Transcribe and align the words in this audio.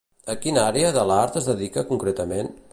A 0.33 0.35
quina 0.45 0.63
àrea 0.69 0.89
de 0.95 1.03
l'art 1.11 1.39
es 1.43 1.53
dedica 1.53 1.87
concretament? 1.93 2.55